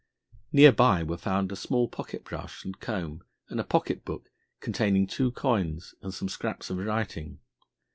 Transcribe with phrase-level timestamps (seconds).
[0.51, 5.05] Near by were found a small pocket brush and comb, and a pocket book containing
[5.05, 7.37] two coins and some scraps of writing.